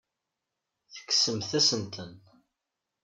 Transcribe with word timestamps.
Tekksemt-asent-ten. 0.93 2.11